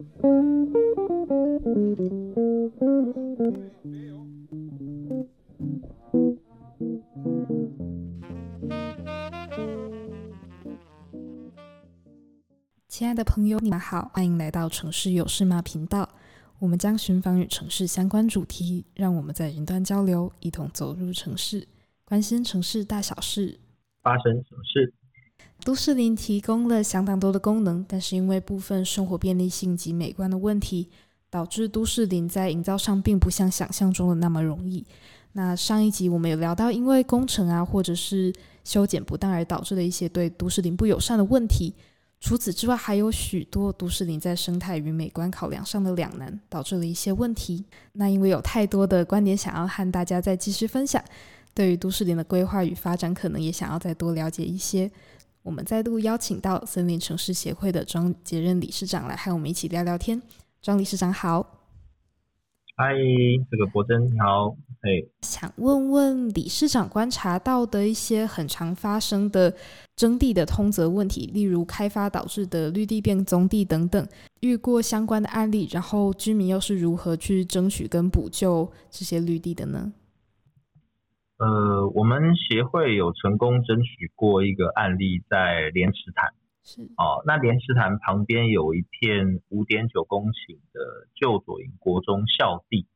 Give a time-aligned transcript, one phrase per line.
[0.00, 0.08] 亲
[13.06, 16.08] 爱的朋友，你们好，欢迎来到城市有事吗频道。
[16.58, 21.68] 我们将寻访与城市相关主题，让我们在云端交流，一同走入城市，
[22.06, 23.60] 关心城市大小事，
[24.00, 24.94] 发生什么事？
[25.64, 30.88] 都市林提供了相当多的功能，但是因为部分生活便利性及美观的问题，
[31.28, 34.84] 导致都市林在营造上并不像想象中的那么容易。
[35.32, 38.32] 那上一集我们有聊到，因为工程啊，或者是
[38.64, 41.74] 修剪不当而导致的一些对都市林不友善的问题。
[42.20, 47.64] 除此之外，还有许多都市林在生态与美观考量上的两难，导致了一些问题。
[47.92, 51.02] 那因为有太多的观点想要和大家再继续分享，
[51.54, 54.90] 对于都市林的规划与发展，可能也想要再多了解一些。
[55.42, 60.20] 我们再度邀请到森林城市协会的庄杰任理事长来和我们一起聊聊天。
[60.60, 61.40] 庄理事长好，
[62.76, 62.92] 嗨，
[63.50, 64.90] 这个博真你好，哎，
[65.22, 69.54] 想问问理事长观察到的一些很常发生的
[69.96, 74.06] 征地的通则问题，例如开发导致的绿地变棕地等等，
[74.40, 79.90] 遇过相关的案例，然后居民又是如何去争取跟补救这些绿地的呢？
[81.40, 86.34] 呃，我们协会有成功争取过一个案例，在莲池潭。
[86.62, 92.86] 是哦，那莲池潭旁边有一片五点九公顷的旧左营国中校地。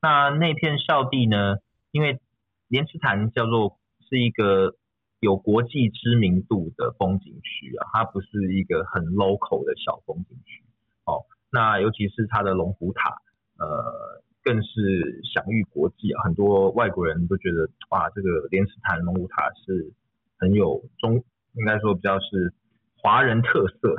[0.00, 1.56] 那那片校地呢，
[1.90, 2.20] 因为
[2.68, 3.76] 莲池潭叫做
[4.08, 4.76] 是一个
[5.18, 10.62] 有国际知名度的风景区啊，它不是一个很 local 的小风景区。
[11.04, 13.20] 哦，那尤其是它的龙虎塔，
[13.58, 14.22] 呃。
[14.48, 16.22] 更是享誉国际啊！
[16.24, 19.92] 很多外国人都觉得哇，这个莲池潭龙虎塔是
[20.38, 22.54] 很有中，应该说比较是
[22.96, 23.94] 华人特色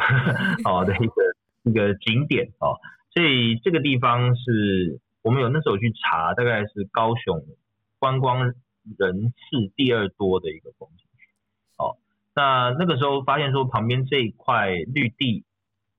[0.63, 2.81] 好 的一个一个景点哦。
[3.13, 7.45] 所以这个地方是我们有那时候去查，大概是高雄
[7.99, 8.55] 观光
[8.97, 11.29] 人次第二多的一个风景区。
[11.77, 11.97] 哦，
[12.33, 15.43] 那那个时候发现说，旁边这一块绿地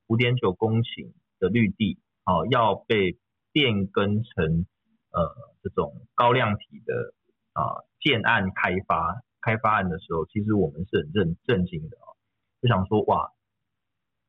[0.08, 3.16] 五点九公顷的绿地哦，要被
[3.52, 4.66] 变更成
[5.12, 7.14] 呃这种高量体的
[7.52, 12.14] 啊、建案开发开发案的时候，其实我们是很震震惊的啊，
[12.62, 13.32] 就想说哇，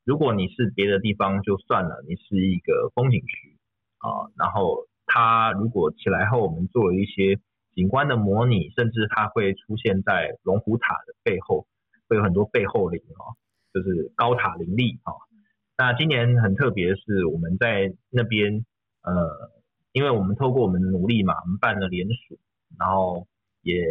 [0.04, 3.58] 如果你是别的地方就算了，你是一个风景区
[4.00, 7.40] 啊，然后它如果起来后，我们做了一些
[7.76, 11.68] 景观的模拟，甚至它会出现在龙虎塔的背后，
[12.10, 13.38] 会有很多背后林啊，
[13.72, 15.14] 就是高塔林立啊。
[15.78, 18.66] 那今年很特别是，我们在那边。
[19.04, 19.52] 呃，
[19.94, 22.38] 因为我们透过我们的努力嘛，我们办了联署，
[22.78, 23.28] 然后
[23.64, 23.84] 也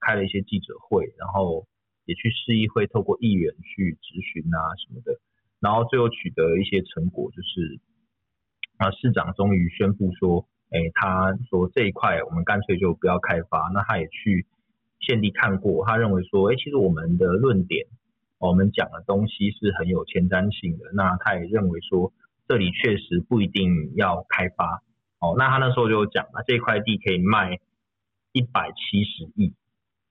[0.00, 1.66] 开了一些记者会，然后
[2.04, 5.20] 也去市议会透过议员去质询啊什么的，
[5.60, 7.78] 然后最后取得一些成果，就是
[8.76, 14.46] 啊市长终于宣布说，哎，他说这一块我们干脆就不要开发，那他也去
[14.98, 17.86] 现地看过，他认为说，哎，其实我们的论点，
[18.38, 22.12] 我们讲的东西是很有前瞻性的，那他也认为说。
[22.48, 24.82] 这里确实不一定要开发，
[25.18, 27.58] 哦，那他那时候就讲了，这块地可以卖
[28.32, 29.54] 一百七十亿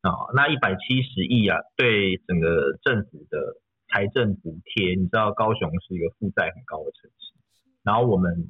[0.02, 3.58] 啊，那一百七十亿啊，对整个政府的
[3.88, 7.34] 财政补贴，你知道高雄是一个负债很高的城市，
[7.84, 8.48] 然后我们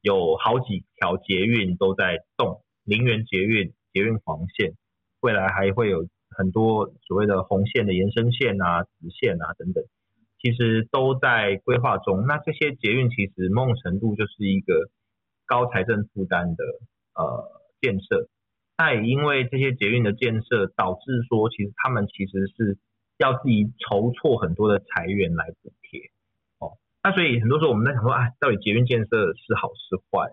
[0.00, 4.74] 有好几条捷运都在动，林园捷运、捷运黄线，
[5.20, 9.84] 未来还会有很多所谓的红线的延伸线啊、直线啊等等。
[10.42, 12.26] 其实都在规划中。
[12.26, 14.88] 那这些捷运其实某种程度就是一个
[15.46, 16.64] 高财政负担的
[17.14, 17.44] 呃
[17.80, 18.28] 建设。
[18.78, 22.78] 那也因为这些捷运的建设，导致说其实他们其实是
[23.18, 26.00] 要自己筹措很多的财源来补贴。
[26.58, 30.30] 哦，那所以很多时候我们在想说，啊，到底捷运建设是好是坏？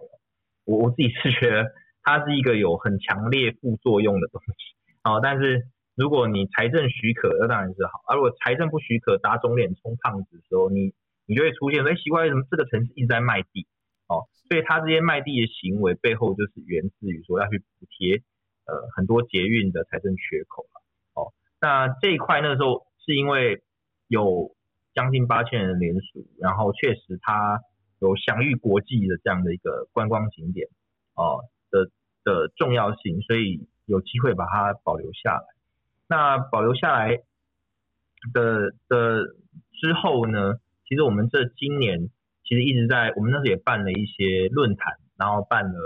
[0.66, 1.72] 我我自己是觉得
[2.04, 4.76] 它是一个有很强烈副作用的东西。
[5.04, 5.68] 哦，但是。
[5.98, 10.94] 如果你财政许可，那当然是好；而如果财政不许可，打肿脸充胖子的时候，你
[11.26, 13.66] 你就会出现，哎，奇怪，为什么这个城市一直在卖地？
[14.08, 18.22] 哦，所以他这些卖地的行为背后，就是源自于说要去补贴
[18.68, 20.68] 呃很多捷运的财政缺口。
[21.16, 23.64] 哦，那这一块那时候是因为
[24.08, 24.56] 有
[24.94, 27.60] 将近八千人的联署，然后确实它
[28.00, 30.68] 有享誉国际的这样的一个观光景点
[31.16, 31.90] 哦的
[32.24, 35.57] 的重要性，所以有机会把它保留下来。
[36.08, 37.18] 那保留下来
[38.34, 39.24] 的的
[39.80, 40.56] 之后呢，
[40.88, 42.10] 其实我们这今年
[42.44, 45.80] 其实一直在，我们那时也办了一些论坛，然后办了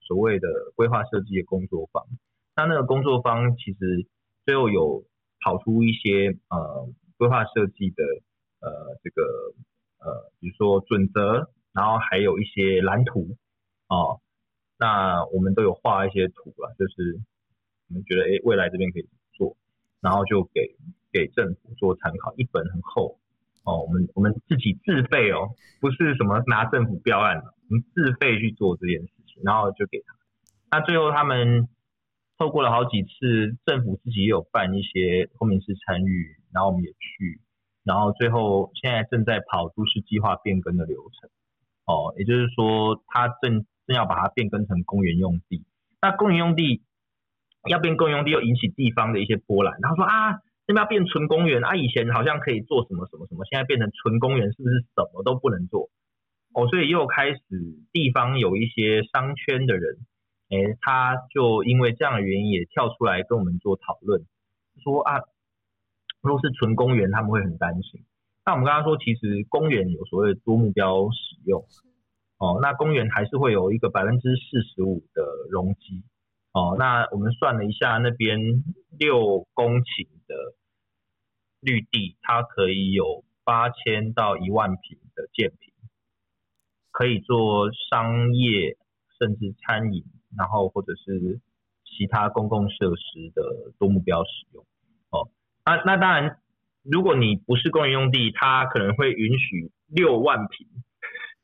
[0.00, 2.04] 所谓的规划设计的工作坊。
[2.56, 4.06] 那那个工作坊其实
[4.44, 5.04] 最后有
[5.40, 8.02] 跑出一些呃规划设计的
[8.60, 9.22] 呃这个
[10.00, 13.36] 呃比如说准则然后还有一些蓝图
[13.88, 14.20] 哦。
[14.80, 17.20] 那我们都有画一些图了，就是
[17.88, 19.08] 我们觉得哎，未来这边可以，
[20.00, 20.76] 然后就给
[21.12, 23.18] 给政府做参考，一本很厚
[23.64, 23.82] 哦。
[23.82, 25.50] 我们我们自己自费哦，
[25.80, 30.14] 不是什么拿政府标案的，我们自费去做这件事情，然后就给他。
[30.70, 31.68] 那最后他们
[32.38, 37.40] 透过了好几次，政府自己也有办一些公民式参与，然后我们也去，
[37.84, 41.30] 然后最后现在正在跑都市计划变更的流程
[41.86, 43.66] 哦，也就是说他正。
[43.88, 45.64] 正要把它变更成公园用地，
[46.02, 46.82] 那公园用地
[47.68, 49.76] 要变公用地，又引起地方的一些波澜。
[49.80, 50.30] 然后说啊，
[50.66, 55.90] 那边要变纯公园啊，以前好像可以做什么什么什么，现在变成纯公园，是不是什么都不能做？
[56.54, 57.40] 哦，所以又开始
[57.92, 59.98] 地方有一些商圈的人，
[60.50, 64.24] 哎，他就因为这样的原因也跳出来跟我们做讨论，
[64.82, 65.20] 说啊，
[66.22, 68.04] 如果是纯公园，他们会很担心。
[68.46, 71.62] 那我们刚刚说，其实公园有所谓的多目标使用。
[72.38, 76.02] 哦，那公园还是会有一个百分之四十五的容积。
[76.52, 78.38] 哦，那我们算了一下，那边
[78.98, 80.54] 六公顷的
[81.60, 85.72] 绿地，它可以有八千到一万平的建坪，
[86.90, 88.76] 可以做商业，
[89.18, 90.04] 甚至餐饮，
[90.36, 91.40] 然后或者是
[91.84, 94.64] 其他公共设施的多目标使用。
[95.10, 95.30] 哦，
[95.64, 96.40] 那那当然，
[96.82, 100.66] 如果你不是公园用地，它可能会允许六万平。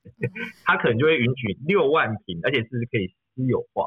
[0.64, 3.86] 它可能就会允许六万平，而且是可以私有化。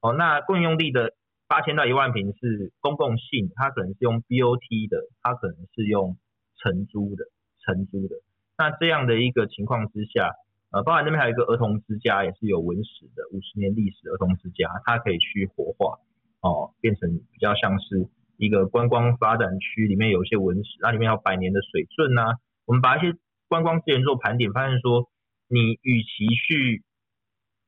[0.00, 1.12] 哦，那公营用地的
[1.46, 6.16] 八千到一万平是公共性，它可能是用 BOT 的，它可能是用
[6.56, 7.24] 承租的，
[7.64, 8.16] 承租的。
[8.56, 10.32] 那这样的一个情况之下，
[10.70, 15.98] 呃，包含那边还有一个儿童之家，也是有文史的五十年历史儿童之家，它可以去活化，
[16.40, 22.36] 哦，变成比较像是一个观光发展区，里面有一些文史，那里面有百年的水圳呐。
[22.64, 23.14] 我们把一些
[23.48, 25.08] 观光资源做盘点，发现说。
[25.52, 26.84] 你与其去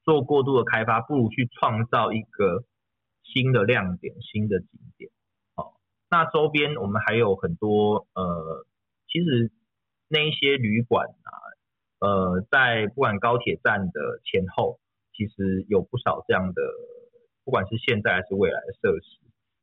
[0.04, 2.64] 做过度的开发，不如去创造一个
[3.22, 5.10] 新的亮点、新的景点。
[5.54, 5.76] 好，
[6.10, 8.66] 那周边我们还有很多呃，
[9.08, 9.52] 其实
[10.08, 11.32] 那一些旅馆啊，
[12.00, 14.78] 呃，在不管高铁站的前后，
[15.12, 16.62] 其实有不少这样的，
[17.44, 19.20] 不管是现在还是未来的设施。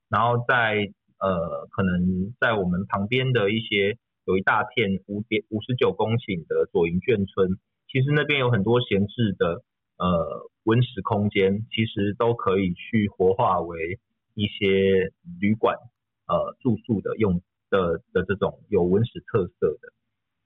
[0.10, 7.60] 然后在呃，可能在我们旁边的一些有一大片五点五十九公顷的左营眷村。
[7.92, 9.64] 其实那边有很多闲置的
[10.00, 14.00] 呃文史空间，其实都可以去活化为
[14.34, 15.78] 一些旅馆
[16.26, 19.94] 呃住宿的用的的这种有文史特色的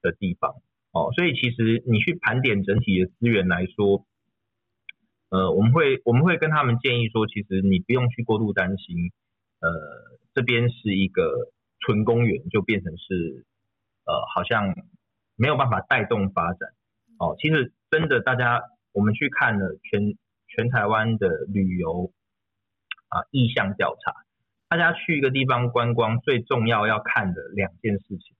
[0.02, 0.56] 的地方
[0.92, 1.12] 哦。
[1.14, 4.04] 所以其实你去盘点整体的资源来说，
[5.30, 9.12] 呃，我们会我们会跟他们建议说，其实你不用去过度担心，
[9.60, 9.70] 呃，
[10.34, 13.44] 这边是一个纯公园，就变成是
[14.04, 14.74] 呃好像
[15.36, 16.70] 没有办法带动发展。
[17.18, 18.62] 哦，其实真的，大家
[18.94, 20.16] 我们去看了全
[20.48, 22.10] 全台湾的旅游
[23.08, 24.24] 啊意向调查，
[24.68, 28.34] 大家去一个地方观光最重要要看的两件事情，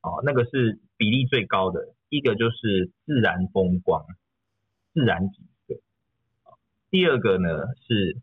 [0.00, 4.06] 哦，那个是比例最高的，一个就是自然风光、
[4.94, 5.74] 自然景色，
[6.90, 8.16] 第二个呢是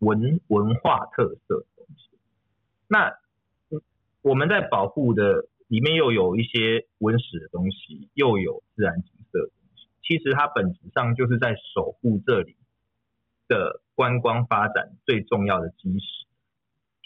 [0.00, 2.18] 文文化特色的东西。
[2.88, 3.14] 那
[4.22, 5.46] 我们在保护的。
[5.68, 9.12] 里面又有一些文史的东西，又有自然景。
[10.08, 12.56] 其实它本质上就是在守护这里
[13.46, 16.26] 的观光发展最重要的基石。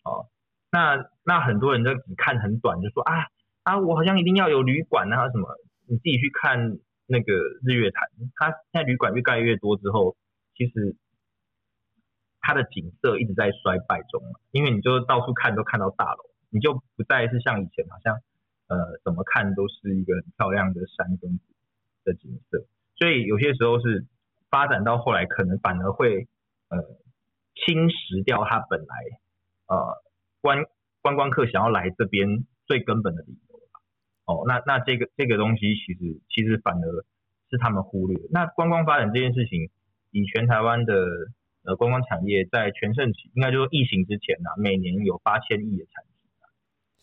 [0.04, 0.30] 哦，
[0.70, 3.26] 那那很多人就只看很短，就说啊
[3.64, 5.48] 啊，我好像一定要有旅馆啊什么。
[5.86, 7.32] 你自己去看那个
[7.66, 10.16] 日月潭，它现在旅馆越盖越多之后，
[10.54, 10.94] 其实
[12.40, 18.16] 它的景色一直在衰败中，因为你就到处看都看到大楼，你就不再是像以前好像。
[18.68, 21.38] 呃，怎么看都是一个很漂亮的山跟
[22.04, 22.64] 的景色，
[23.02, 24.06] 所以有些时候是
[24.48, 26.28] 发展到后来，可能反而会
[26.68, 26.78] 呃
[27.56, 28.94] 侵蚀掉它本来
[29.66, 30.00] 呃
[30.40, 30.64] 观
[31.00, 33.56] 观光客想要来这边最根本的理由。
[34.26, 36.86] 哦，那那这个这个东西其实其实反而
[37.50, 38.16] 是他们忽略。
[38.30, 39.68] 那观光发展这件事情，
[40.12, 40.94] 以全台湾的
[41.64, 46.10] 呃观光产业在全盛期，应该就是疫情之前呐、啊，每年有八千亿的产值。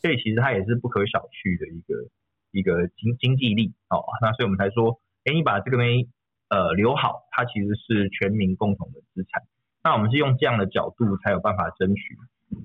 [0.00, 2.08] 所以其实它也是不可小觑的一个
[2.52, 6.08] 一个经经济力哦，那所以我们才说，哎，你把这个东西
[6.48, 9.42] 呃留好，它其实是全民共同的资产。
[9.82, 12.16] 那我们是用这样的角度才有办法争取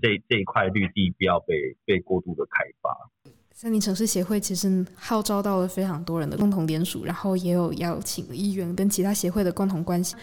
[0.01, 3.09] 这这一块绿地不要被被过度的开发。
[3.51, 10.13] 森林城市协会其实号召到了非常多人的共同联署，然后也有邀请议员跟其他协会的共同关系，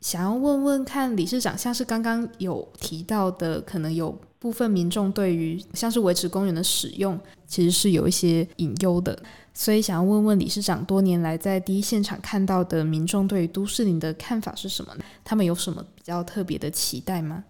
[0.00, 4.20] 想要问问看理事长，像是刚刚有提到的，可能有。
[4.40, 9.22] 部分民众对于像是维持公园的使用，其实是有一些隐忧的。
[9.52, 14.96] 所以想要问问理事长，多年来在第一现场看到的民众对于都市林的看法是什么？
[15.22, 17.44] 他们有什么比较特别的期待吗？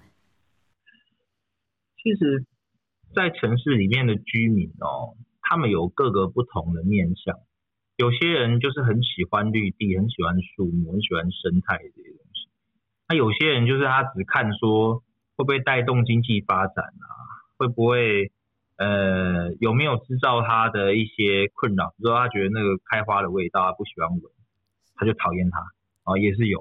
[2.03, 2.45] 其实，
[3.15, 7.39] 在城市里面的居民哦，他们有各个不同的面向。
[7.99, 12.10] 有些人就是很喜欢绿地，很喜欢树木，很喜欢生态这些。
[13.11, 15.03] 那有些人就是他只看说
[15.37, 17.07] 会不会带动经济发展啊，
[17.59, 18.31] 会不会
[18.79, 24.23] 呃有没有制造他的一些困扰，比如说他觉得那个开花的味道他不喜欢闻，
[24.95, 25.59] 他就讨厌它
[26.05, 26.61] 啊，也是有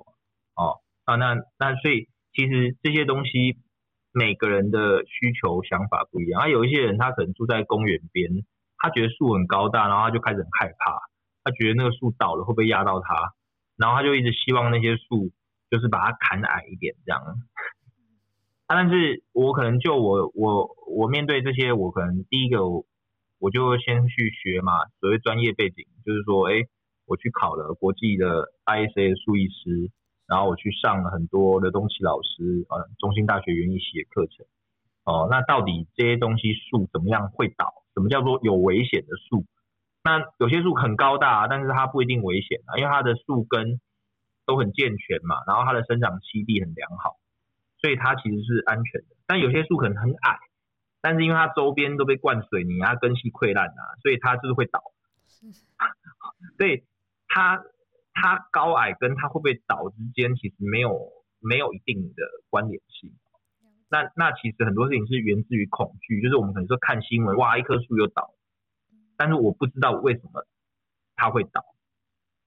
[0.56, 1.15] 哦啊。
[1.15, 3.58] 那那所以其实这些东西。
[4.12, 8.44] 每个人的需求想法不一样，啊，有一些人他可能住在公园边，
[8.79, 10.98] 他觉得树很高大，然后他就开始很害怕，
[11.44, 13.36] 他觉得那个树倒了会不会压到他，
[13.77, 15.29] 然后他就一直希望那些树
[15.70, 17.22] 就是把它砍矮一点这样。
[17.22, 17.34] 啊，
[18.68, 22.68] 但是我可能就我我我面对这些，我可能第一个
[23.40, 26.66] 我就先去学嘛，所谓专业背景，就是说，哎，
[27.06, 29.92] 我去考了国际的 ISA 树艺师。
[30.30, 34.46] 然后我去上了很多的东西老师，呃，中兴大学园艺系的课程，
[35.04, 37.74] 哦，那到底这些东西树怎么样会倒？
[37.96, 39.44] 什么叫做有危险的树？
[40.04, 43.82] 那有些树很高大，但是它不一定危险啊，因为它的树根
[44.50, 47.22] 都很健全嘛，然后它的生长栖地很良好，
[47.77, 49.13] 所以它其实是安全的。
[49.27, 50.39] 但有些树可能很矮，
[51.00, 54.82] 但是因为它周边都被灌水泥啊，根系溃烂啊，所以它就是会倒。
[56.58, 56.84] 所以
[57.27, 57.62] 它。
[58.22, 61.08] 它高矮跟它会不会倒之间其实没有
[61.39, 63.13] 没有一定的关联性。
[63.89, 68.34] 那那其实很多事情是源自于恐惧，就是我们可能说看新闻，哇，一棵树又倒，
[69.15, 70.46] 但是我不知道为什么
[71.15, 71.63] 它会倒。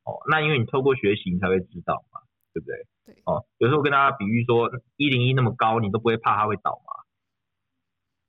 [0.05, 2.21] 哦，那因为你透过学习你才会知道嘛，
[2.53, 2.87] 对不对？
[3.07, 3.23] 对。
[3.25, 7.05] 哦，有时候跟大家比喻说，一零一那么高，你都不会怕它会倒吗？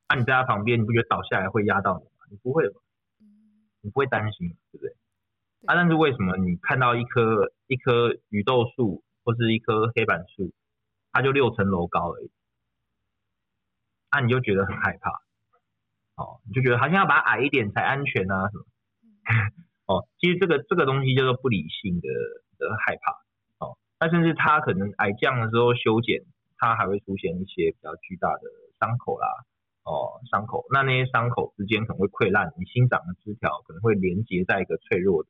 [0.09, 2.25] 那、啊、你在它旁边，你不觉得倒下来会压到你吗？
[2.29, 2.79] 你不会吧？
[3.81, 4.91] 你不会担心，对不对？
[5.65, 10.53] 啊，但是为什么你看到一棵一棵雨豆树或是一棵黑板树，
[11.11, 12.31] 它就六层楼高而已，
[14.09, 15.09] 啊，你就觉得很害怕，
[16.15, 18.65] 哦，你就觉得好像要把它矮一点才安全啊什么，
[19.85, 22.07] 哦，其实这个这个东西叫做不理性的
[22.57, 23.11] 的害怕，
[23.65, 26.23] 哦，那甚至它可能矮降的时候修剪，
[26.57, 28.41] 它还会出现一些比较巨大的
[28.79, 29.27] 伤口啦。
[29.85, 35.29] 哦，伤口，那那些伤口之间可能会溃烂，你新长的枝条可能会连接在一个脆弱的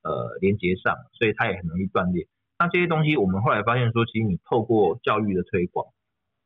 [0.00, 2.26] 呃连接上，所以它也很容易断裂。
[2.58, 5.88] 那这些东西，我们后来发现说，其实你透过教育的推广，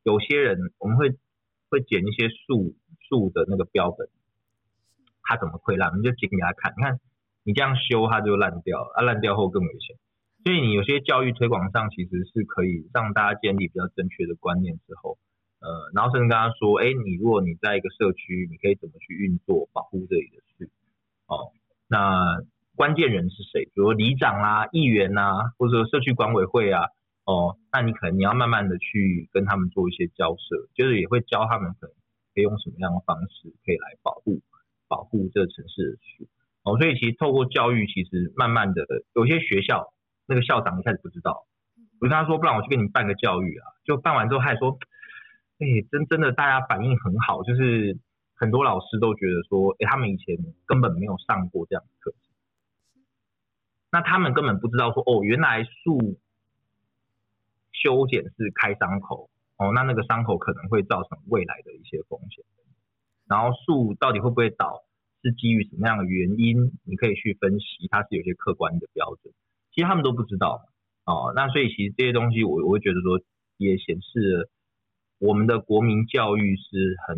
[0.03, 1.15] 有些人我们会
[1.71, 2.75] 会剪一些树
[3.09, 4.09] 树的那个标本，
[5.23, 6.99] 它怎么溃烂，你就剪给他看，你看
[7.47, 9.97] 你这样修它就烂掉了，啊烂掉后更危险。
[10.43, 15.17] 所以你有些教育推广上其实是可以让大家建立比较正确的观念之后。
[15.59, 20.71] 呃，然后甚至跟他说，哎，你如果你在一个社区，你可以怎么去运作保护这里的树？
[21.27, 21.51] 哦，
[21.89, 22.43] 那
[22.77, 23.65] 关键人是谁？
[23.65, 26.85] 比如说里长啊、议员啊，或者社区管委会啊，
[27.25, 31.95] 哦，那你可能你要慢慢的去跟他们做一些交涉，就是也会教他们可能
[32.35, 34.43] 可以用什么样的方式可以来保护
[34.89, 36.29] 保护这个城市的树。
[36.67, 39.95] 哦，所以其实透过教育，其实慢慢的有些学校
[40.27, 41.47] 那个校长一开始不知道，
[42.01, 44.79] 我跟他说，不然我去给你办个教育啊，就办完之后他还说。
[45.59, 47.99] 哎，真真的，大家反应很好，就是
[48.35, 52.15] 很多老师都觉得说，哎，他们以前根本没有上过这样的课，
[53.91, 56.19] 那他们根本不知道说，哦，原来树
[57.73, 62.45] 修剪是开伤口，哦，那那个伤口可能会造成未来的一些风险，
[63.27, 64.83] 然后树到底会不会倒，
[65.23, 69.33] 是基于什么样的原因，你可以去分析，它是有些客观的标准，
[69.73, 70.63] 其实他们都不知道，
[71.05, 73.21] 哦，那所以其实这些东西我，我会觉得说，
[73.57, 74.51] 也显示了。
[75.19, 77.17] 我们的国民教育是很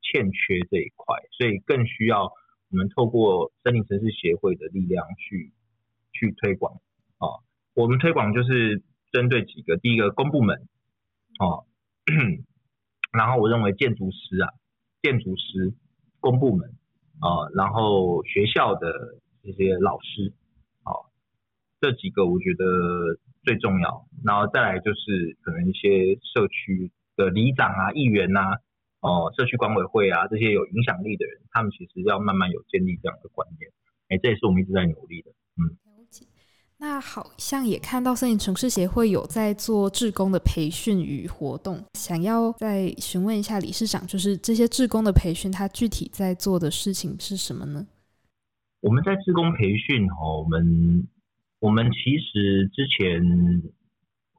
[0.00, 2.32] 欠缺这一块，所以更需要
[2.70, 5.52] 我们透过森林城市协会的力量去
[6.12, 6.74] 去推广
[7.18, 7.42] 啊。
[7.74, 10.68] 我们推广就是针对几个，第一个公部门
[11.38, 11.66] 啊，
[13.12, 14.54] 然后我认为建筑师啊，
[15.02, 15.74] 建筑师、
[16.20, 16.76] 公部门
[17.20, 20.32] 啊，然后学校的这些老师
[20.84, 20.94] 啊，
[21.80, 22.64] 这几个我觉得
[23.44, 24.06] 最重要。
[24.24, 26.90] 然后再来就是可能一些社区。
[27.14, 28.56] 的里长啊、议员、啊、
[29.00, 33.70] 哦、社区管委会啊，这些有影响力的人，他们其实要慢慢有建立这样的观念。
[34.08, 35.30] 哎，这也是我们一直在努力的。
[35.60, 35.76] 嗯，
[36.82, 47.86] 那好像也看到森林城市协会有在做志工的培训与活动，想要再询问一下理事长，就是这些志工的培训，他具体在做的事情是什么呢？
[48.80, 51.06] 我们在志工培训哦，我们
[51.60, 53.62] 我们其实之前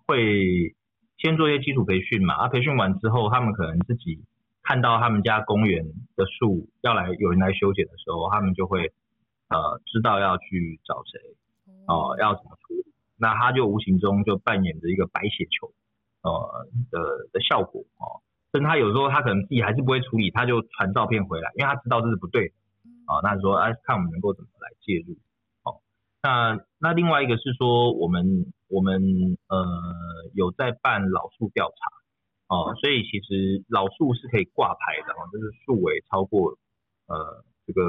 [0.06, 0.76] 会。
[1.24, 4.20] 先做一些基础培训嘛，啊，培训完之后，他们可能自己
[4.62, 5.86] 看到他们家公园
[6.18, 8.92] 的树要来有人来修剪的时候，他们就会
[9.48, 11.38] 呃知道要去找谁，
[11.88, 12.86] 哦、呃，要怎么处理。
[13.18, 15.72] 那他就无形中就扮演着一个白血球，
[16.22, 17.00] 呃的
[17.32, 18.22] 的效果哦。
[18.52, 22.54] 甚至他有时候他可能自己还是不会处理，他就传照片回来，因为他知道这是不对的，
[23.06, 25.16] 啊、呃，那说哎，看我们能够怎么来介入。
[25.63, 25.82] 哦，
[26.22, 29.02] 那那另外一个是说我们我们
[29.48, 29.66] 呃
[30.34, 32.04] 有在办老树调查。
[32.50, 36.52] 哦，所以其实老树是可以挂牌的哦，就是树围超过
[37.08, 37.82] 呃这个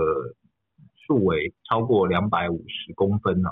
[1.07, 3.51] 树围超过两百五十公分呢，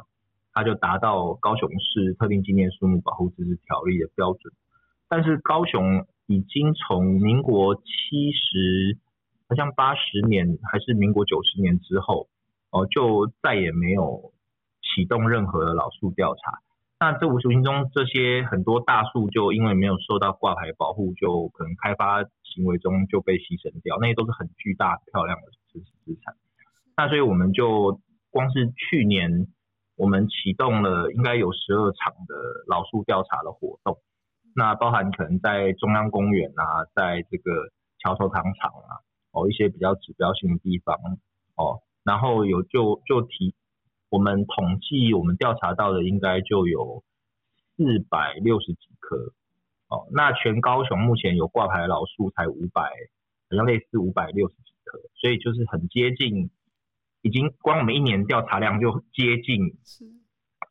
[0.53, 4.53] 它就达到高雄市特定纪念树木保护自治条例的标准。
[5.09, 8.99] 但是高雄已经从民国七十
[9.49, 12.29] 好像八十年还是民国九十年之后
[12.71, 14.33] 哦，就再也没有
[14.81, 16.61] 启动任何的老树调查。
[16.99, 26.35] 那这无形中，这些很多大树就因为没有受到挂牌保护，就可能开发行为中就被牺牲掉，那些都是很巨大漂亮的知识资产。
[26.97, 29.49] 那所以我们就光是去年，
[29.97, 32.35] 我们启动了应该有十二场的
[32.67, 33.99] 老树调查的活动，
[34.55, 39.01] 那包含可能在中央公园啊，在这个桥头糖厂啊，
[39.33, 40.97] 哦一些比较指标性的地方
[41.57, 43.55] 哦，然后有就就提。
[44.11, 47.03] 我们统计，我们调查到的应该就有
[47.79, 49.17] 四百六十几棵
[49.89, 50.07] 哦。
[50.13, 52.83] 那全高雄目前有挂牌的老树才五百，
[53.49, 56.51] 好像类似五百六十几棵，所以就是很接近，
[57.23, 59.79] 已经光我们一年调查量就接近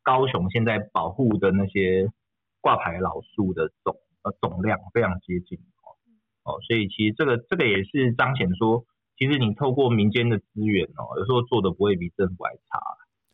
[0.03, 2.11] 高雄现在保护的那些
[2.59, 5.95] 挂牌老树的总呃总量非常接近哦
[6.43, 8.85] 哦，所以其实这个这个也是彰显说，
[9.17, 12.79] 其实你透过民间的资源哦，有时候做的不会比政府还差。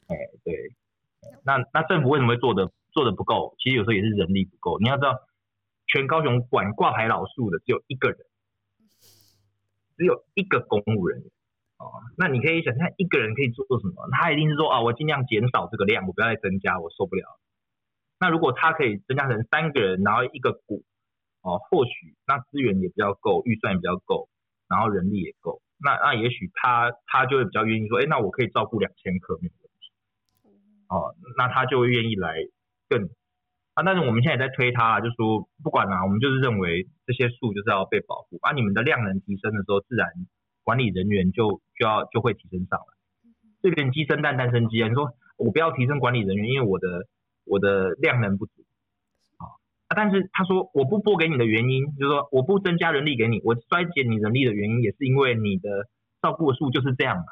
[0.07, 0.53] 哎，对，
[1.43, 3.55] 那那政府为什么会做的做的不够？
[3.59, 4.77] 其实有时候也是人力不够。
[4.79, 5.15] 你要知道，
[5.87, 8.19] 全高雄管挂牌老树的只有一个人，
[9.97, 11.31] 只有一个公务人员
[11.77, 11.91] 哦。
[12.17, 14.07] 那你可以想象，一个人可以做什么？
[14.11, 17.23] 他一定是说啊，我尽量减少这个量，我不要再增加，我受不了。
[18.19, 20.83] 那如果他可以增加成三个人，然后一个股
[21.41, 24.29] 哦，或许那资源也比较够，预算也比较够，
[24.67, 29.39] 然后人力也够，那那也许他他就会比较愿意说，哎，那我可以照顾两千棵。
[30.89, 32.33] 哦，那他就愿意来
[32.87, 33.09] 更
[33.73, 40.07] 啊，但是我们现在也在推他，就说不管啦、啊，我们就是认为这些树就是要被保护，啊，你们的量能提升的时候，自然
[40.67, 42.85] 管理人员就就要就会提升上来。
[43.61, 47.07] 这个鸡生蛋，蛋生鸡啊，你说我不要提升管理人员，因为我的
[47.45, 48.51] 我的量能不足
[49.37, 49.47] 啊，
[49.95, 55.87] 但是他说我不拨给你的原因，就是说我不增加人力给你，我衰减你人力的原因，也是因为你的
[56.21, 57.23] 照顾的树就是这样嘛。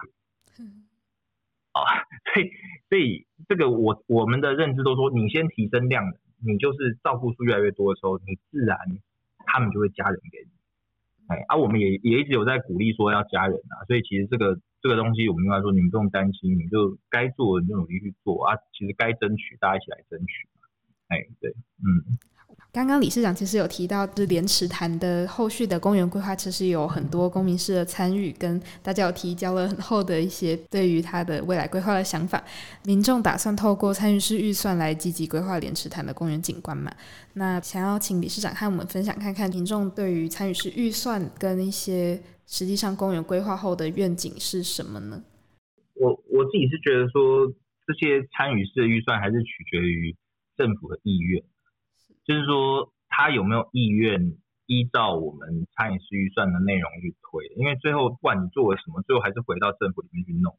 [1.74, 1.84] 啊，
[2.34, 2.52] 所以
[2.88, 6.06] 所以这个我我们的认知都说，你先提升量，
[6.42, 8.78] 你就是照顾数越来越多的时候，你自然
[9.46, 10.55] 他们就会加人给你。
[11.28, 20.48] 哎，啊，我们也也一直有在鼓励说要加人啊，所以其实这个这个东西，我们应该说你们不用担心，你就该做你就努力去做啊，其实该争取大家一起来争取。
[21.08, 21.52] 哎，对，
[21.84, 22.18] 嗯。
[22.76, 32.44] 刚刚理事长其实有提到，就是莲池潭的后续的公园规划，其实有很多公民式的参与，跟大家有提交了很厚的一些对于他的未来规划的想法。
[32.84, 36.94] 民众打算透过参与式预算来积极规划莲池潭的公园景观嘛？
[37.36, 45.24] 那想要请理事长和我们分享看看，民众对于参与式预算跟一些实际上公园规划后的愿景是什么呢？
[45.94, 47.48] 我我自己是觉得说，
[47.88, 50.14] 这些参与式的预算还是取决于
[50.58, 51.42] 政府的意愿。
[52.26, 54.34] 就是说，他有没有意愿
[54.66, 57.46] 依照我们餐饮师预算的内容去推？
[57.56, 60.58] 因为最后不管你做了什么，最后还是回到政府里面去弄。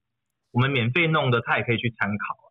[0.52, 2.46] 我们免费弄的，他也可以去参考啊。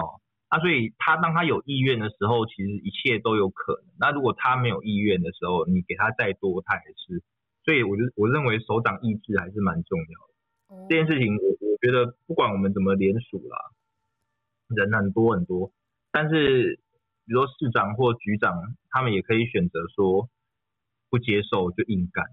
[0.00, 3.92] 哦，啊，所以他当他有意愿的时候，其实一切都有可能。
[4.00, 7.22] 那如果他没有意愿的时候，你给他再多，他还是。
[7.66, 10.88] 所以我就我认为首长意志还是蛮重要的。
[10.88, 13.58] 这件事情，我我觉得不管我们怎么联署啦，
[14.68, 15.70] 人很多很多，
[16.10, 16.80] 但是。
[17.28, 20.30] 比如说市长或局长，他们也可以选择说
[21.10, 22.24] 不接受就硬干，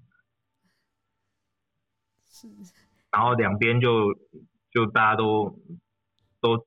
[2.30, 2.48] 是，
[3.12, 4.14] 然后两边就
[4.72, 5.60] 就大家都
[6.40, 6.66] 都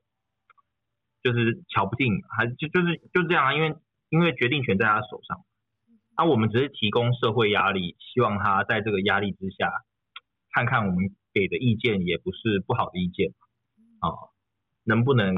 [1.23, 3.75] 就是瞧不定，还就就是就这样啊，因为
[4.09, 5.43] 因为决定权在他手上，
[6.15, 9.71] 那我们只是提供社会压力，希望他在这个压力之下，
[10.51, 13.33] 看看我们给的意见也不是不好的意见。
[14.01, 14.13] 啊，
[14.83, 15.33] 能不能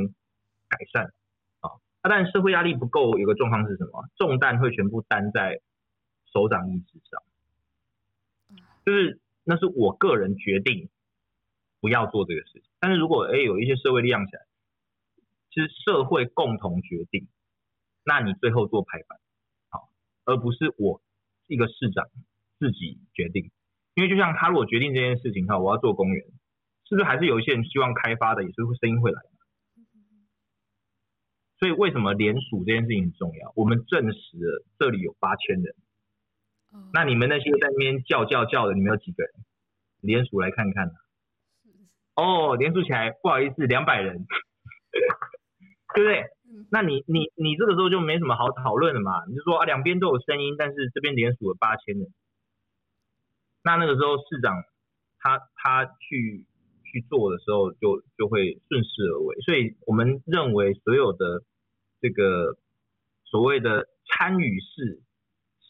[0.67, 1.13] 改善？
[2.01, 4.07] 啊，但社会压力不够，有个状况是什么？
[4.15, 5.61] 重担会全部担在
[6.33, 7.21] 首长意志上，
[8.85, 10.89] 就是那是我个人决定
[11.79, 12.63] 不要做这个事情。
[12.79, 14.41] 但是如果哎有一些社会力量起来，
[15.51, 17.27] 其实社会共同决定，
[18.03, 19.19] 那你最后做排版，
[19.69, 19.89] 好，
[20.25, 21.01] 而不是我
[21.47, 22.07] 一个市长
[22.57, 23.51] 自己决定。
[23.93, 26.25] 因为就像他如果决定这件事情哈，我要做公园，
[26.85, 29.21] 是不是还是有一些人希望开发的也是会声音会来？
[31.61, 33.53] 所以为什么联署这件事情很重要？
[33.55, 35.75] 我们证实了这里有八千人，
[36.91, 39.31] 那你们那些在那边叫叫叫的，你们有几个人？
[39.99, 40.89] 联署来看看。
[42.15, 44.25] 哦，联署起来不好意思，两百人，
[45.93, 46.25] 对不对？
[46.71, 49.23] 那你你你这个时候就没什么好讨论的嘛？
[49.27, 52.07] 你就说啊，两边都有声音，但是这边联署了八千人，
[53.63, 54.63] 那那个时候市长
[55.19, 56.47] 他他去
[56.85, 61.43] 去做的时候就就会顺势而为，所以我们认为所有的。
[62.01, 62.57] 这个
[63.25, 65.03] 所谓的参与式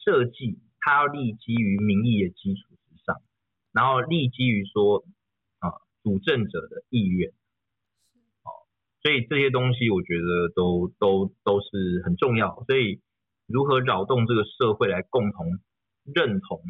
[0.03, 3.21] 设计，它要立基于民意的基础之上，
[3.73, 5.03] 然后立基于说
[5.59, 5.69] 啊
[6.01, 7.33] 主政者的意愿，
[9.03, 12.63] 所以这些东西我觉得都都都是很重要。
[12.65, 13.01] 所以
[13.45, 15.59] 如何扰动这个社会来共同
[16.15, 16.61] 认同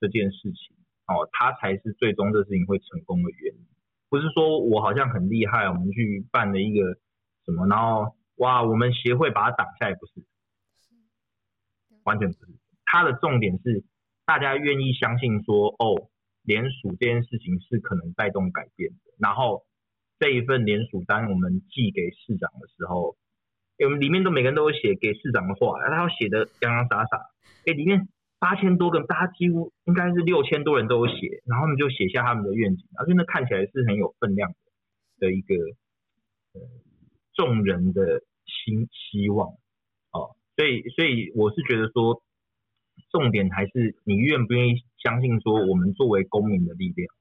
[0.00, 3.60] 这件事情，哦，它才是最终这事情会成功的原因。
[4.10, 6.94] 不是说我好像很厉害，我们去办了一个
[7.46, 8.17] 什么，然后。
[8.38, 10.24] 哇，我们协会把它挡下来，不是，
[12.04, 12.52] 完全不是。
[12.84, 13.84] 它的重点是
[14.24, 16.08] 大家愿意相信说，哦，
[16.42, 18.96] 联署这件事情是可能带动改变的。
[19.18, 19.64] 然后
[20.18, 23.16] 这一份联署单我们寄给市长的时候，
[23.84, 27.18] 我们里面都每个人都有写给市长的话，然后他写的洋洋洒洒，
[27.66, 34.54] 哎，里面八千多个，大家几乎应该是六千多人都有写，然后他们就写下他们的愿景，然后真的看起来是很有分量
[35.18, 35.54] 的一个
[36.54, 36.60] 呃
[37.38, 38.02] 众人的。
[38.64, 39.50] 新希望，
[40.10, 42.22] 哦，所以所以我是觉得说，
[43.10, 47.14] 重点还是你愿不愿意相信说，我们作为公民的力量，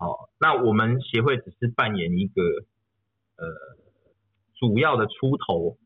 [0.00, 2.42] 哦，那我们协会只是扮演一个
[3.36, 3.44] 呃
[4.54, 5.76] 主要的出头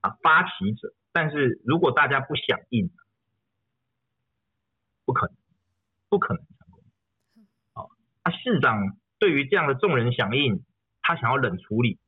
[0.00, 2.90] 啊发起者，但是如果大家不响应，
[5.04, 5.36] 不可能，
[6.08, 6.80] 不可能成功，
[7.74, 7.90] 哦，
[8.24, 10.64] 那市长对于这样的众人响应，
[11.14, 11.98] 他想要冷处理。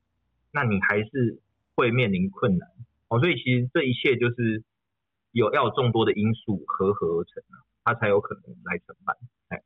[0.55, 1.41] 那你还是
[1.75, 2.69] 会面临困难
[3.09, 4.63] 哦，所以其实这一切就是
[5.31, 9.17] 有要有众多的因素合合而成啊，它才有可能来承办。
[9.49, 9.63] 哎，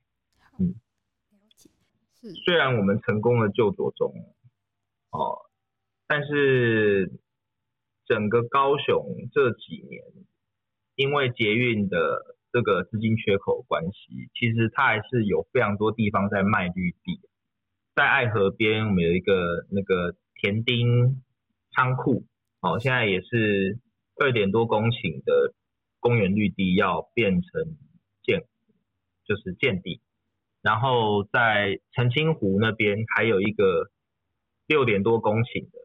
[0.60, 1.70] 嗯，了解。
[2.20, 4.14] 是，虽然我们成功的救左中
[5.10, 5.50] 哦，
[6.06, 7.10] 但是
[8.04, 10.04] 整个高雄这几年
[10.94, 17.20] 因为捷运的这个资金缺口关系，其实它还是有非常多地方在卖绿地，
[17.96, 20.14] 在爱河边我们有一个那个。
[20.38, 21.22] 田丁
[21.70, 22.26] 仓库，
[22.60, 23.78] 哦，现在也是
[24.20, 25.54] 二点多公顷的
[25.98, 27.62] 公园绿地要变成
[28.22, 28.44] 建，
[29.24, 30.02] 就是建地。
[30.60, 33.90] 然后在澄清湖那边还有一个
[34.66, 35.78] 六点多公顷的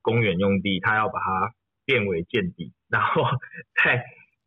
[0.00, 2.72] 公园用地，它要把它变为建地。
[2.88, 3.24] 然后
[3.84, 4.04] 在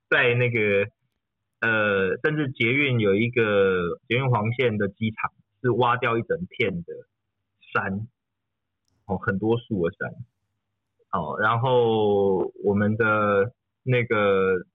[0.09, 0.87] 在那个
[1.59, 5.29] 呃，甚至捷运有一个捷运黄线的机场
[5.61, 6.93] 是挖掉一整片的
[7.73, 8.07] 山。
[9.05, 10.13] 哦很多树的山，
[11.11, 13.51] 哦，然后我们的
[13.83, 14.65] 那个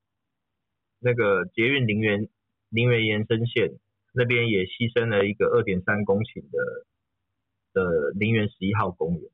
[0.98, 2.28] 那个捷运林园
[2.68, 3.78] 林园延伸线
[4.12, 6.84] 那边也牺牲了一个二点三公顷的
[7.72, 9.30] 的林园十一号公园，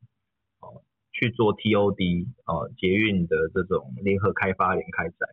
[0.61, 5.27] 哦，去做 TOD 哦捷运的这种联合开发联开载，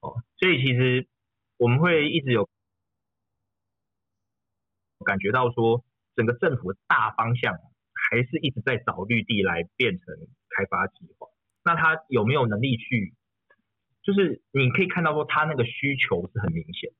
[0.00, 1.08] 哦，所以其实
[1.56, 2.48] 我们会一直有
[5.02, 5.84] 感觉到说
[6.16, 7.58] 整个政府的大方向。
[8.10, 10.14] 还是一直在找绿地来变成
[10.50, 11.28] 开发计划，
[11.64, 13.14] 那他有没有能力去？
[14.02, 16.90] 就是你可以看到说他那个需求是很明显，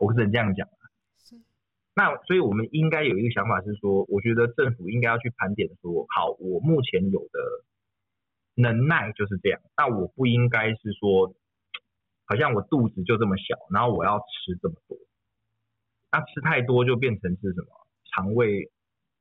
[0.00, 0.66] 我只能这样讲。
[1.18, 1.36] 是。
[1.94, 7.64] 那所以我们应该有一个想法是说，我觉得政府应该要去盘点说，好，我目前有的
[8.54, 11.34] 能耐就是这样，那我不应该是说，
[12.24, 14.96] 好像我肚子就这么小，然后我要吃这么多，
[16.10, 17.68] 那吃太多就变成是什么？
[18.10, 18.70] 肠胃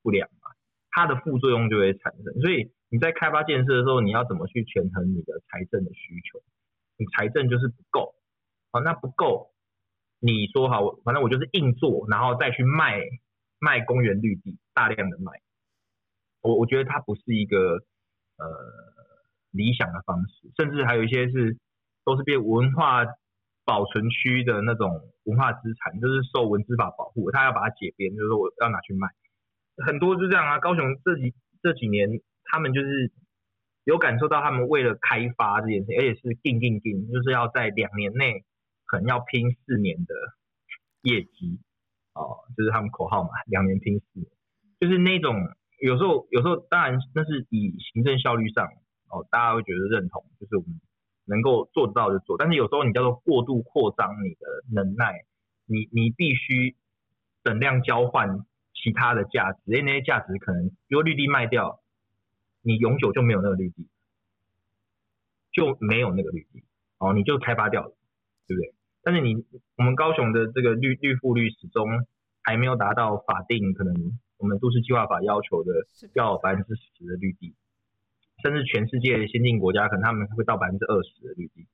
[0.01, 0.51] 不良嘛。
[0.91, 6.41] 它的副作用就会产生，所以你在开发建设的时候，你要怎么去权衡你的财政的需求？
[6.97, 8.15] 你财政就是不够，
[8.71, 9.53] 好，那不够，
[10.19, 12.99] 你说好，反正我就是硬做，然后再去卖
[13.59, 15.33] 卖公园绿地，大量的卖。
[16.41, 17.75] 我我觉得它不是一个
[18.37, 18.47] 呃
[19.51, 21.57] 理想的方式，甚至还有一些是
[22.03, 23.05] 都是被文化
[23.67, 24.89] 保存区的那种
[25.25, 29.09] 文化资产，就是受文资法保护，他要把它解编，就是说我要拿去卖。
[29.85, 32.07] 很多就这样啊，高雄这几这几年，
[32.45, 33.11] 他们就是
[33.83, 38.45] 有感受到，他们为了开发这件事，而且是定定定，就是要在两年内
[38.85, 40.15] 可能要拼四年的
[41.01, 41.59] 业绩
[42.13, 44.31] 哦，就是他们口号嘛，两年拼四年，
[44.79, 45.35] 就是那种
[45.81, 48.65] 有时候有时候当然那是以行政效率上
[49.09, 50.79] 哦，大家会觉得认同，就是我们
[51.27, 55.25] 能够做得到就做，但是有时候你叫做过度扩张你的能耐，
[55.65, 56.75] 你你必须
[57.43, 61.81] 等量交换其他的价值，因为那些价值可能如果绿地卖掉，
[62.61, 63.87] 你永久就没有那个绿地，
[65.51, 66.63] 就没有那个绿地，
[66.97, 67.93] 哦，你就开发掉了，
[68.47, 68.73] 对不对？
[69.03, 69.45] 但是你
[69.77, 72.05] 我们高雄的这个绿绿覆率始终
[72.41, 73.93] 还没有达到法定，可能
[74.37, 75.71] 我们都市计划法要求的。
[76.13, 77.53] 要百分之十的绿地，
[78.43, 81.67] 甚至全世界先进国家可能他们会到百分之二十的绿地，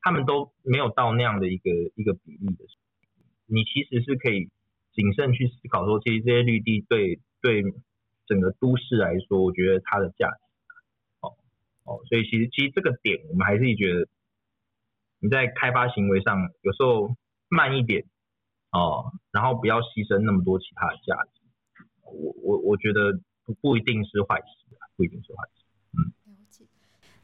[0.00, 4.48] 他们都没有到那样的一个一个比例的时候，你其实是可以
[4.92, 7.62] 谨慎去思考说，其实这些绿地对对
[8.26, 10.42] 整个都市来说，我觉得它的价值，
[11.20, 11.34] 哦
[11.84, 14.08] 哦，所以其实其实这个点我们还是觉得。
[15.22, 17.14] 你在开发行为上有时候
[17.50, 18.06] 慢一点
[18.72, 25.59] 哦，然后不要牺牲那么多其他的价值，我我我觉得不不一定是坏事，不一定是坏事。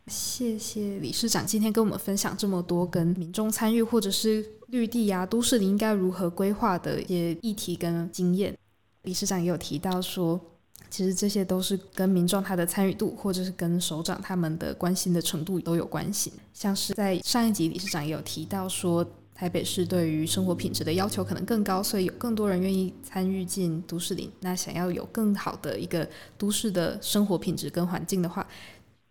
[0.06, 8.56] 谢谢理事长今天跟我们分享这么多跟民众参与或者是绿地呀、啊、都市里应该如何规划的一些议题跟经验。
[9.02, 10.40] 理事长也有提到说。
[10.88, 16.32] 其实这些都是跟民众他的参与度，或者是跟首长他们的关心的程度都有关系。
[16.54, 24.30] 像是在上一集理事长也有提到说，台北市对于生活品质的要求可能更高，所以有更多人愿意参与进都市里。
[24.40, 28.46] 那想要有更好的一个都市的生活品质跟环境的话，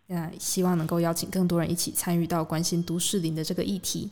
[0.06, 4.10] 那希望能够邀请更多人一起参与到关心都市林的这个议题。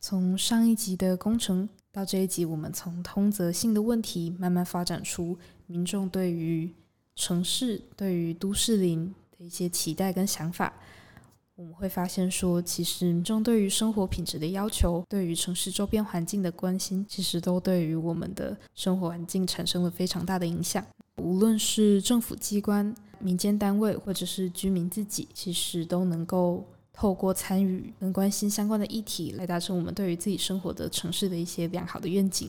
[0.00, 6.68] 从上一集的工程到这一集，我们从通则性的问题慢慢发展出民众对于
[7.14, 10.72] 城市对于都市林的一些期待跟想法，
[11.54, 20.84] 我们会发现说，其实民众对于生活品质的要求，对于城市周边环境的关心，其实都对于我们的生活环境产生了非常大的影响。
[21.18, 32.48] 无论是政府机关、民间单位，或者是居民自己，其实都能够透过参与跟关心相关的议题，来达成我们对于自己生活的城市的一些良好的愿景。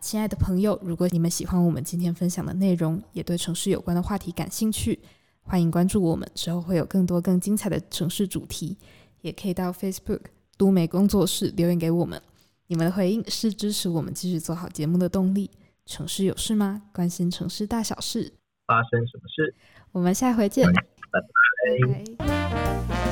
[0.00, 5.00] 亲爱的朋友，如果你们喜欢我们今天分享的内容，也对城市有关的话题感兴趣，
[5.42, 8.76] 欢迎关注我们，之后会有更多更精彩的城市主题。
[9.22, 10.20] 也可以到 Facebook
[10.56, 12.20] 都美工作室留言给我们，
[12.68, 15.50] 你们的回应是支持我们继续做好节目的动力。
[15.86, 16.82] 城市有事吗？
[16.92, 18.32] 关心城市大小事，
[18.66, 19.54] 发生什么事？
[19.96, 20.70] 我们下回见。
[20.70, 21.20] 拜
[22.20, 23.05] 拜。